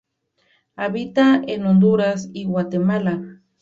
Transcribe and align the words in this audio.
Habita 0.77 1.43
en 1.45 1.67
Honduras 1.67 2.31
y 2.33 2.45
Guatemala. 2.45 3.39